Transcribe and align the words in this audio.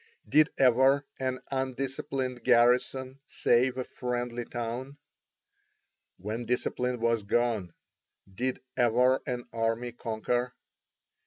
Did 0.27 0.49
ever 0.57 1.05
an 1.19 1.41
undisciplined 1.51 2.43
garrison 2.43 3.19
save 3.27 3.77
a 3.77 3.83
friendly 3.83 4.45
town? 4.45 4.97
When 6.17 6.45
discipline 6.47 6.99
was 6.99 7.21
gone, 7.21 7.75
did 8.33 8.61
ever 8.75 9.21
an 9.27 9.47
army 9.53 9.91
conquer? 9.91 10.55